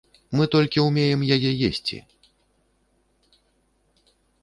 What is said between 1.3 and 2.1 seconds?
яе есці.